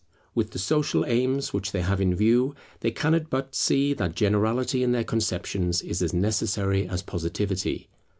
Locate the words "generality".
4.15-4.81